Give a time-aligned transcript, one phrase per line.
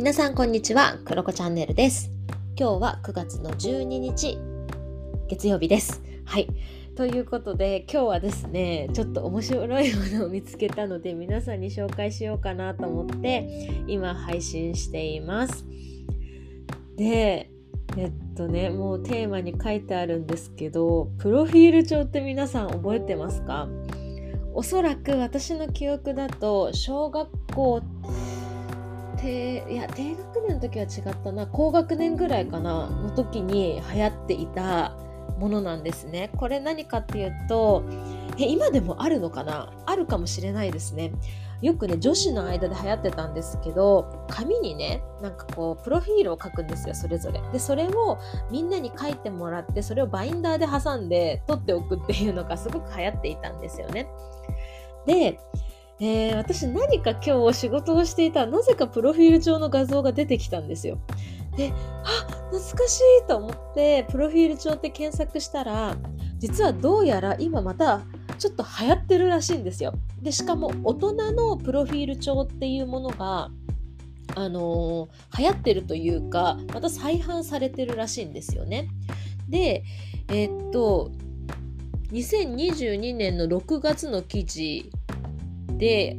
[0.00, 2.10] 皆さんこんにちは、クロコチャンネルです。
[2.58, 4.38] 今日は9月の12日、
[5.28, 6.02] 月曜日です。
[6.24, 6.48] はい。
[6.96, 15.66] ということで今日はですね、ちょっと面白いものを見つけたので皆さんに紹介しようかなと思って今配信しています。
[16.96, 17.50] で、
[17.98, 23.68] えっとね、もうテーマに書いてあるんですけど、プロフィール帳って皆さん覚えてますか？
[24.52, 27.82] おそらく私の記憶だと小学校
[29.22, 31.46] 低いや低学年の時は違ったな。
[31.46, 32.88] 高学年ぐらいかな。
[32.88, 34.96] の時に流行っていた
[35.38, 36.30] ものなんですね。
[36.36, 37.84] これ何かっていうと
[38.38, 39.72] え今でもあるのかな？
[39.86, 41.12] あるかもしれないですね。
[41.60, 47.42] よくね女子の間で流行ってたんですけど紙にねなんかこうプロフィールを書くんですよそれぞれ。
[47.52, 48.18] でそれを
[48.50, 54.08] みんなに書いてもらってそれをバインダーで挟んで取っておくっていうのがすごく流行っていたんですよね。
[55.04, 55.38] で
[56.00, 60.98] えー、私何か今日仕事をしていたなぜかプロフィール帳の画像が出てきたんですよ。
[61.56, 61.72] で、
[62.04, 65.96] あ懐かしいと思ってプロフィール帳って検索したら
[66.38, 68.00] 実はどうやら今また
[68.38, 69.92] ちょっと流行ってるらしいんですよ。
[70.22, 73.50] でしかも大人のプロフィール帳っていうものが
[74.36, 78.88] あのー、流行ってるというかまた再販されてるらしいんですよね。
[79.48, 79.84] で
[80.28, 81.10] えー、っと
[82.12, 84.90] 2022年の6月の記事
[85.80, 86.18] で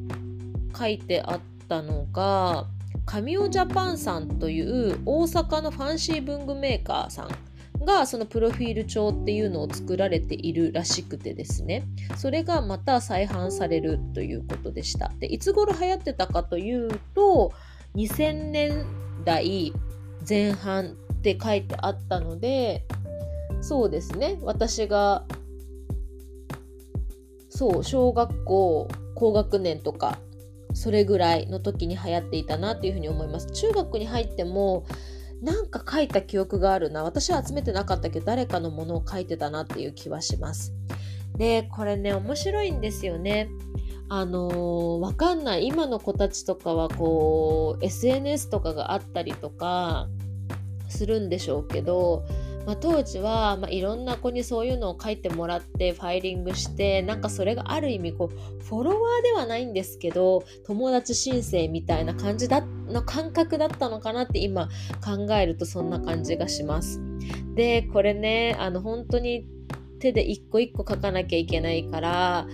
[0.77, 2.65] 書いてあったのが
[3.05, 11.83] 神尾ジャパンさんという大阪のファンシー文具メーカーさんがそのプロフィール帳っていうのを作られているらしくてですね。
[12.15, 15.11] それがまた再販されるということでした。
[15.19, 17.53] でいつ頃流行ってたかというと
[17.95, 18.85] 2000年
[19.23, 19.73] 代
[20.27, 22.85] 前半って書いてあったので
[23.61, 24.39] そうですね。
[24.41, 25.23] 私が
[27.49, 30.19] そう小学校高学年とか
[30.73, 33.51] それぐらいの時に流行っていたなっていうふうに思います。
[33.51, 34.85] 中学に入っても
[35.41, 37.03] なんか書いた記憶があるな。
[37.03, 40.73] 私は集めてなかったけど誰かのものを書いてたなっていう気はします。
[41.37, 43.49] でこれね面白いんですよね。
[44.09, 45.67] あのー、わかんない。
[45.67, 50.07] 今の子たちとかはこう SNS とかがあったりとか
[50.89, 52.25] するんでしょうけど
[52.65, 64.69] まあ、当時は、まあ、いろんな子にそういうのを書いてもらってファイリングしてなんかそれがある意味こうフォロワーではないんですけど友達申請みたいな感じだの感覚だったのかなって今
[65.03, 67.01] 考えるとそんな感じがします。
[67.55, 69.45] でこれねあの本当に
[69.99, 72.47] 手で一個一個書かなきゃいけないから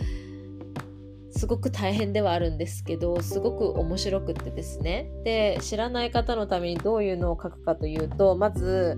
[1.38, 8.98] すごく大変ではあるんですけどすごく面白くってですねで知らない方のためにどういうのを書くかというとまず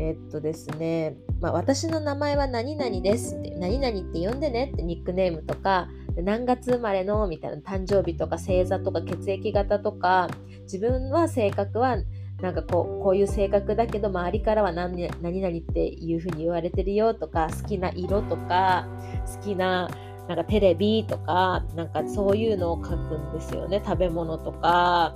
[0.00, 10.28] えっとですね、まあ、私の名前は何々ですって、何々って呼んでねってニックネームとか、何月生まれのみたいな誕生日とか星座とか血液型とか、
[10.62, 11.98] 自分は性格は
[12.40, 18.88] なんかこうこういう性格だけど周りからは何何々っていうふうに言われてるよとか好きな色とか
[19.26, 19.90] 好きな
[20.26, 23.82] なんかテレビとかなんかそういうのを書くんですよね。
[23.84, 25.14] 食べ物とか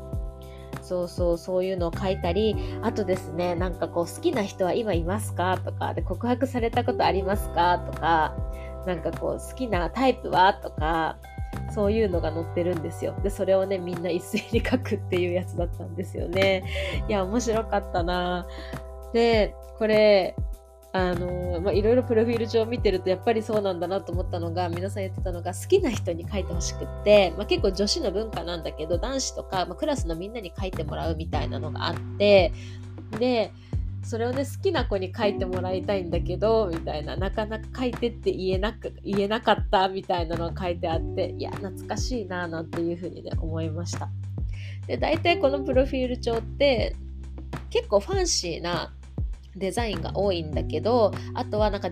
[0.85, 5.59] そうそうそういうのを書いたりあとですねなんかこう好きな人は今いますか？
[5.65, 7.79] とかで告白されたことありますか？
[7.79, 8.37] とか
[8.87, 10.53] なんかこう好きなタイプは？
[10.55, 11.17] とか
[11.75, 13.15] そういうのが載ってるんですよ。
[13.23, 16.65] でそれをねみんな一斉に書くっていうやつだったんですよね。
[17.09, 18.47] いや面白かったな。
[19.13, 20.37] でこれ
[20.97, 32.53] あのまあ、いろいろプロフィール帳を見てるとやっぱりそうなんだなと思ったのが皆さん言ってたのが好きな人に書いてほしくって、まあ、結構女子の文化なんだけど男子とか、まあ、クラスのみんなに書いてもらうみたいなのがあって
[33.19, 33.51] で
[34.05, 44.09] それをね好きな子に書いてもらいたいんだけどみたいななかなか書いてって言えなく言えなかったみたいなのが書いてあっていや懐かしいななんていうふうにね思いました。
[44.87, 46.95] で大体このプロフィール帳って
[47.71, 48.95] 結構ファンシーな
[49.57, 51.91] デザインが多いんだけどあとはなんか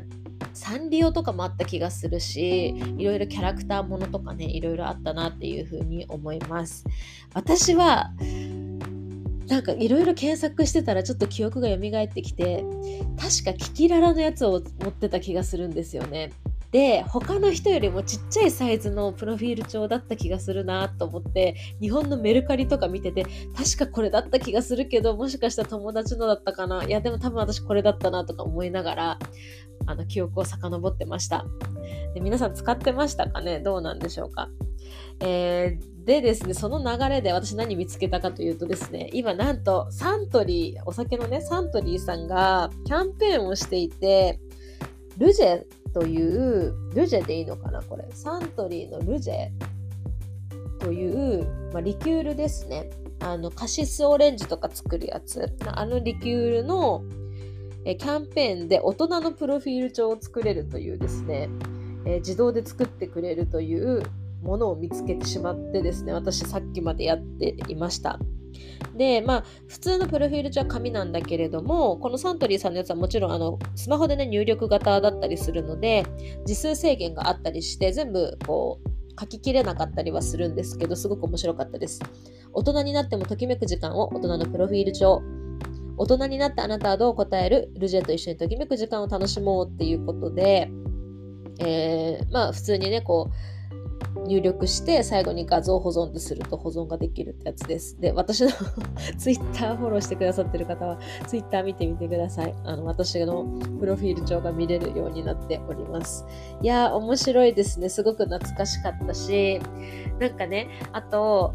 [0.54, 6.84] サンリオとかもあった気がするしいろいろキャラクターものとかねいろいろあったなっていうふうに思います。
[7.34, 8.12] 私は
[9.48, 12.64] なんかいろいろ検索してたらちょっと記憶が蘇ってきて
[13.20, 16.32] 確かキキララのやつを持ってた気がするんですよね。
[16.72, 26.82] で他の人よりもちっちゃいサイズのプロフィール帳だった気がするなと思って日本のメルカリとか見てて確かこれだった気がするけどもしかしたら友達のだったかな？
[26.84, 29.18] いやでも多分私これだったなとか思いながら
[29.86, 31.44] あの記憶を遡ってました。
[32.14, 33.60] で皆さん使ってましたかね？
[33.60, 34.48] どうなんでしょうか？
[35.20, 44.40] えー、でですね、その流れで私何見つけたかというとですね、今なんとサントリー、お酒のね、サントリーさんがキャンペーンをしていて、
[45.18, 48.08] ルジェという、ルジェでいいのかなこれ。
[48.12, 49.48] サントリーのルジェ
[50.78, 52.90] という、まあ、リキュールですね。
[53.20, 57.04] あのカシスオレンジとか作るやつあのリキュールの
[57.84, 61.48] えキャンペーンで大人のプロフィール帳を作れるというですね、
[62.04, 64.02] え自動で作ってくれるという
[64.42, 68.18] ものを見つけてしまってですね私さっきまでやっていました
[68.96, 76.04] でまあ普通のプロフィール帳は紙なんだけれどもこのサントリーさんのやつはもちろんあのスマホでね入力型だったりするので
[76.46, 82.00] 字数制限があったりして全部こう書ききれなかったりはするんですけどすごく面白かったです。
[82.52, 85.22] 大人になってもときめく時間を大人のプロフィール帳。
[85.98, 87.70] 大人になったあなたはどう答える？
[87.78, 90.70] ルジェと一緒にときめく時間を楽しもうっていうことで、
[91.60, 93.34] えー、まあ普通にねこう
[94.32, 98.00] 入力して最後に画像保存ってすると保存ができるってやつです。
[98.00, 98.50] で、私の
[99.18, 102.54] Twitter フォローしてくださってる方は Twitter 見てみてください。
[102.64, 103.44] あの、私の
[103.78, 106.24] プロフィール帳が見れるようになっております。
[106.62, 107.88] いやー、面白いですね。
[107.88, 109.60] すごく懐かしかったし、
[110.18, 111.54] なんかね、あと、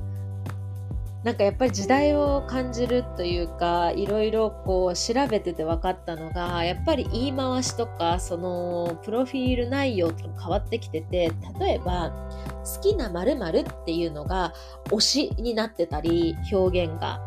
[1.24, 12.12] なんかやっぱり時代を感じるというかいろいろこう調べてて分かったのがやっぱり言い回しとかそのプロフィール内容と変わってきてて例えば
[12.64, 14.54] 好きな〇〇っていうのが
[14.86, 17.24] 推しになってたり表現が。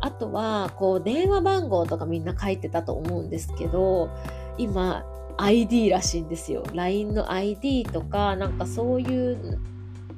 [0.00, 4.10] あとはこう電話番号とかみんな書いてたと思うんですけど
[4.58, 5.04] 今
[5.38, 6.64] ID らしいんですよ。
[6.74, 9.58] LINE の ID とかなんかそういう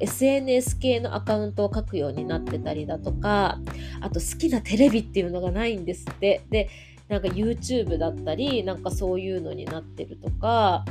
[0.01, 3.59] SNS 系のアカウントを書くようになってたりだとか
[4.01, 6.43] あと好きなテレビっていうのがないんですって。
[6.51, 6.69] で
[7.09, 10.85] なんか YouTube だったりなんかそういうのになってるとか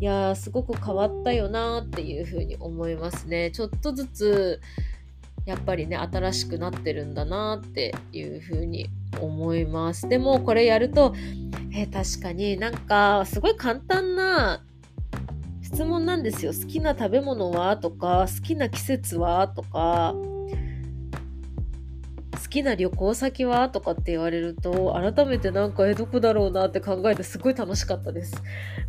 [0.00, 3.50] いやーすごく変わったよなっていうふうに思いますね。
[3.50, 4.60] ちょっとずつ
[5.46, 8.88] やっぱりね新しくなってるんだなっていうふうに
[9.20, 10.08] 思います。
[10.08, 11.14] でもこれやると
[11.74, 14.64] え確かになんかすごい簡単な
[15.74, 16.52] 質問なんですよ。
[16.52, 17.76] 好きな食べ物は？
[17.76, 19.48] とか、好きな季節は？
[19.48, 20.56] とか、好
[22.48, 23.68] きな旅行先は？
[23.70, 28.40] とかって言われると、改めてなんか、え、どこだろうなって考えてすごい楽しかったです。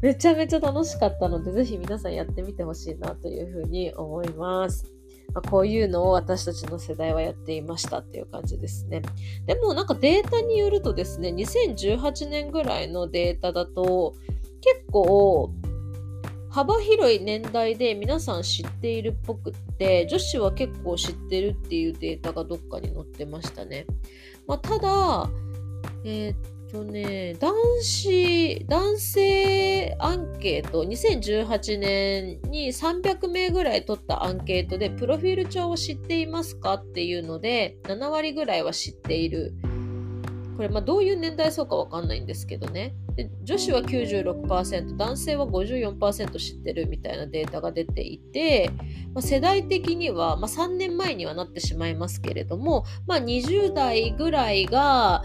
[0.01, 4.85] めちゃめちゃ楽しかったので、ぜひ皆さんやってみてほしいなというふうに思います。
[5.33, 9.01] ま、こういうのを私たちの世代はやっていましたっていう感じですね。
[9.47, 14.13] でもなんかデータによるとですね、2018年ぐらいのデータだと
[14.61, 15.51] 結構
[16.55, 23.85] 幅広い年代で皆さん知っているっぽくって女子は結構知ってるっていうデータがどっかに載ってましたね。
[24.47, 25.29] まあ、ただ、
[26.05, 39.53] えー、っとね、男子、男性アンケート、2018年に300名ぐらい取ったアンケートで、プロフィール帳を知っていますかっていうので、7割ぐらいは知っている。
[40.55, 42.95] これ、まあ、どういう年代層かわかんないんですけどね。
[43.15, 48.71] で女子は96%男性は54%知ってるみたいなデータが出ていて、
[49.13, 55.23] まあ、世代的には、まあ、3年前にはなってしまいますけれども、まあ、20代ぐらいが、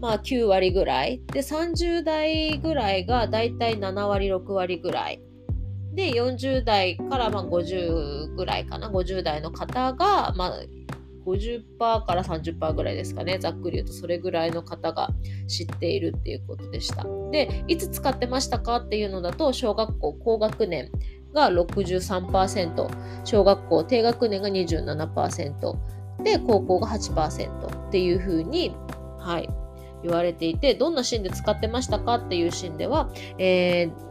[0.00, 1.22] まあ、9割ぐらい。
[1.26, 5.22] で30代ぐらいがだいたい7割6割ぐらい。
[5.92, 8.88] で40代からまあ50ぐらいかな。
[8.88, 10.52] 50代の方が、まあ、
[11.24, 13.38] 50%から30%ぐらいですかね。
[13.38, 15.10] ざっくり言うとそれぐらいの方が
[15.46, 17.06] 知っているっていうことでした。
[17.30, 20.90] で、いつ使ってましたかっていうのだと、小学校高学年
[21.34, 25.78] が63%、小学校低学年が27%、
[26.22, 28.74] で、高校が8%っていうふうに、
[29.18, 29.48] はい、
[30.02, 34.09] 言われていて、どんなシーンで使ってましたかっていうシーンでは、えー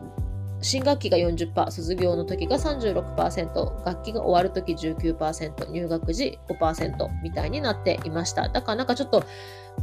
[0.62, 8.50] 新学期が40%、卒業の時が36%、楽器が終わる時19%、入学時5%みたいになっていました。
[8.50, 9.24] だからなんかちょっと、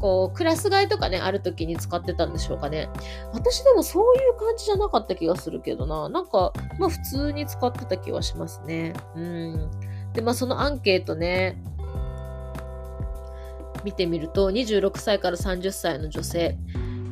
[0.00, 2.90] こう、クラス替えとかね、ある時に使ってたんでしょうかね。
[3.32, 6.08] 私でもそういう感じじゃなかった気がするけどな。
[6.10, 8.92] なんか、まあ普通に使ってた気はしますね。
[9.14, 9.70] うん。
[10.12, 11.56] で、まあそのアンケートね、
[13.82, 16.58] 見てみると、26歳から30歳の女性、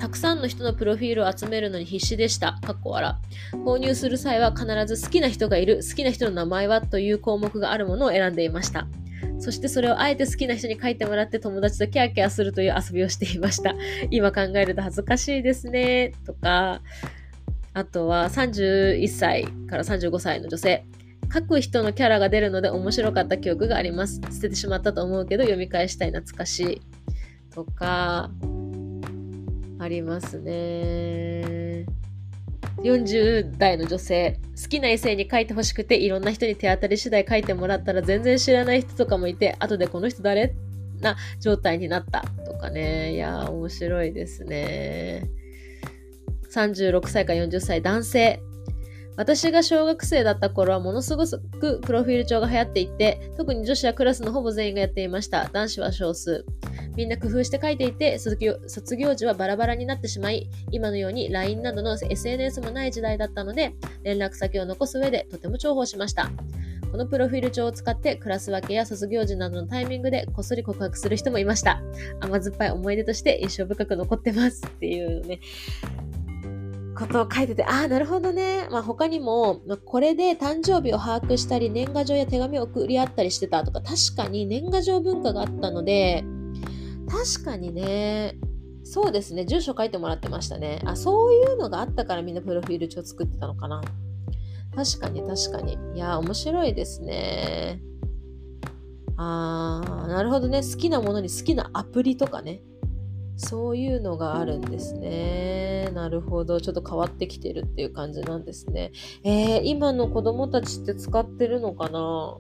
[0.05, 2.59] たくさんの人のプロフィールを集めるのに必死でした。
[2.61, 3.15] かっこ笑。
[3.65, 8.87] 購入する際は必ず好きな人がいる、好きな人の名前はという項目があるものを選んでいました。
[9.39, 13.75] そしてそれをあえて好きな人に書いてもらって友達とキャーキャーするという遊びをしていました。
[14.11, 16.13] 今考えると恥ずかしいですね。
[16.27, 16.83] とか、
[17.73, 20.85] あとは31歳から35歳の女性。
[21.33, 24.21] 書く人のキャラが出るので面白かった記憶があります。
[24.31, 26.83] 捨ててしまったと思うけど読み返したい懐かしい。
[27.55, 28.31] とか、
[29.79, 31.87] ありますね。
[32.83, 40.55] 40代の女性、好きな異性に書いてほしくて、いろんな人に手当たり次第書いてもらったら全然知らない人とかもいて、後でこの人誰？
[41.01, 43.15] な状態になったとかね。
[43.15, 45.29] いや面白いですね。
[46.53, 48.41] 36歳か40歳男性。
[49.17, 55.49] 私が小学生だった頃はものすごくプロフィール帳が流行っていて、特に女子はクラスのほぼ全員がやっていました。
[55.53, 56.45] 男子は少数。
[56.97, 66.31] みんな工夫して書いていて、卒業卒業時はバラバラになってしまい、今のように LINE などの SNS もない時代だったので、連絡先を残す上でとても重宝しました。
[66.91, 71.83] このプロフィール帳を使ってクラス分けや卒業時などのタイミングでこっそり告白する人もいました。
[72.21, 75.41] 甘酸っぱい思い出として印象深く残ってますっていうね。
[76.97, 78.69] ことを書いてて、ああ、なるほどね。
[78.71, 86.25] まあ他にも、まあ、これで誕生日を把握したり、年賀状や手紙を送り合ったりしてたとか、確かに年賀状文化があったので、
[87.15, 88.37] 確かにね、
[88.83, 90.81] そうですね、住所書いてもらってましたね。
[90.85, 93.81] あ、そういうのがあったからみんなプロフィール帳作ってたのかな。
[94.75, 95.79] 確かに確かに。
[95.95, 97.81] いや、面白いですね。
[99.17, 100.63] あー、なるほどね。
[100.63, 102.61] 好きなものに好きなアプリとかね。
[103.37, 105.91] そういうのがあるんですね。
[105.95, 106.61] なるほど。
[106.61, 108.91] ちょっと変わってきてるっていう感じなんですね。
[109.23, 112.39] えー、今の子供たちって使ってるのかな？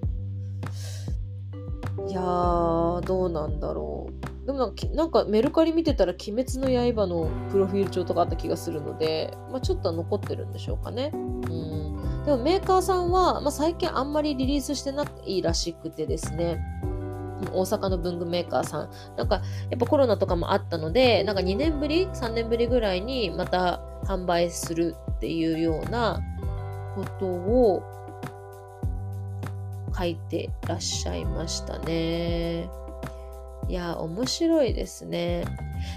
[2.09, 4.34] いやー、どうなんだろう。
[4.47, 11.11] でもなんかなんかメルカリ見てたら「鬼滅の刃」のプロフィール帳とかあった気がするので、まあ、ちょっと残ってるんでしょうかね。
[11.15, 11.75] うん
[12.25, 16.59] でもメーカーさんは、まあ、最近あんまりリリースしてないらしくてですね。
[17.53, 18.91] 大阪の文具メーカーさん。
[19.17, 26.23] なんか、やっぱコロナとかもあったので、なんか2年ぶり ?3 年ぶりぐらいにまた販売するっていうような
[26.95, 27.83] ことを
[29.97, 32.84] 書いてらっしゃいましたね。
[33.69, 35.45] いや、面白いですね。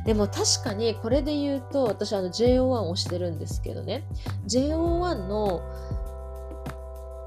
[0.06, 4.04] でも確かにこれで言うと、私あの JO1 をしてるんですけどね。
[4.48, 5.62] JO1 の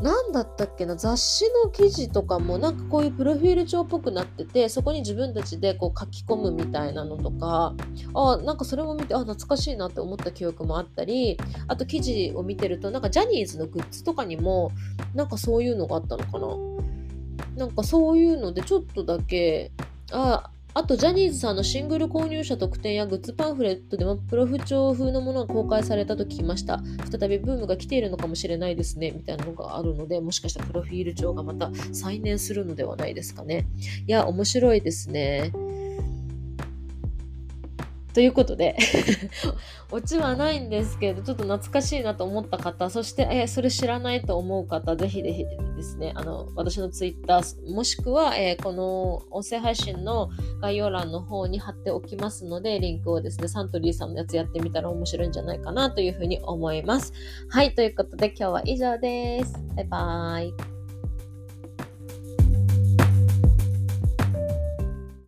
[0.03, 7.75] 何だったっけな雑誌の記事とかもなんかこういうプロフィール帳っぽくなっててそこに自分たちでこう書き込むみたいなのとか
[8.15, 14.73] あなんかそれも見てあ懐かしいなって思った記憶もあったりあと記事を見てるとなんかジャニーズのグッズとかにも
[15.15, 16.49] なんかそういうのがあったのかな
[17.57, 19.71] なんかそういうのでちょっとだけ
[20.13, 26.81] ああと、ジャニーズさんのシングル購入者特典やグッズパンフレットでもプロフ帳風のものが公開されたと聞きました。
[27.11, 29.11] 再びブームが来ているのかもしれないですね。
[29.11, 33.67] みたいなのがあるので、もしかしたらプロフィール帳がまた再燃するのではないですかね。
[34.07, 35.51] いや、面白いですね。
[38.13, 38.77] ということで
[39.93, 57.13] オチはないんですけど、ちょっと懐かしいなと思った方、そして、えそれ知らないと思う方、ぜひぜひですね、あの、私のツイッター、もしくは、えー、この音声配信の概要欄の方に貼っておきますので、リンクをですね、サントリーさんのやつやってみたら面白いんじゃないかなというふうに思います。
[57.49, 59.55] はい、ということで今日は以上です。
[59.77, 60.45] バイバー
[60.77, 60.80] イ。